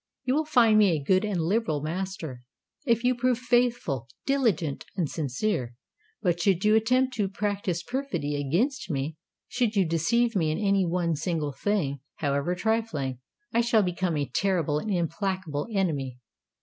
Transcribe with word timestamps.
You 0.23 0.33
will 0.33 0.45
find 0.45 0.79
me 0.79 0.89
a 0.89 0.99
good 1.03 1.23
and 1.23 1.39
liberal 1.39 1.79
master, 1.83 2.41
if 2.87 3.03
you 3.03 3.13
prove 3.13 3.37
faithful, 3.37 4.07
diligent, 4.25 4.83
and 4.95 5.07
sincere; 5.07 5.75
but 6.23 6.41
should 6.41 6.65
you 6.65 6.73
attempt 6.73 7.13
to 7.17 7.29
practise 7.29 7.83
perfidy 7.83 8.35
against 8.41 8.89
me—should 8.89 9.75
you 9.75 9.85
deceive 9.87 10.35
me 10.35 10.49
in 10.49 10.57
any 10.57 10.87
one 10.87 11.15
single 11.15 11.51
thing, 11.53 11.99
however 12.15 12.55
trifling, 12.55 13.19
I 13.53 13.61
shall 13.61 13.83
become 13.83 14.17
a 14.17 14.25
terrible 14.25 14.79
and 14.79 14.89
implacable 14.91 15.67
enemy." 15.71 16.17